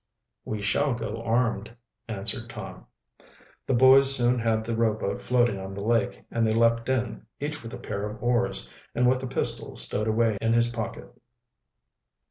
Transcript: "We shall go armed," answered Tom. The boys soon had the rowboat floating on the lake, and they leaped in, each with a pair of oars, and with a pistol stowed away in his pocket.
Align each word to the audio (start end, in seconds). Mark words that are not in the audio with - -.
"We 0.45 0.63
shall 0.63 0.95
go 0.95 1.21
armed," 1.21 1.75
answered 2.07 2.49
Tom. 2.49 2.87
The 3.67 3.75
boys 3.75 4.11
soon 4.15 4.39
had 4.39 4.63
the 4.63 4.75
rowboat 4.75 5.21
floating 5.21 5.59
on 5.59 5.75
the 5.75 5.85
lake, 5.85 6.23
and 6.31 6.47
they 6.47 6.55
leaped 6.55 6.89
in, 6.89 7.27
each 7.39 7.61
with 7.61 7.71
a 7.71 7.77
pair 7.77 8.09
of 8.09 8.19
oars, 8.23 8.67
and 8.95 9.05
with 9.07 9.21
a 9.21 9.27
pistol 9.27 9.75
stowed 9.75 10.07
away 10.07 10.39
in 10.41 10.53
his 10.53 10.71
pocket. 10.71 11.13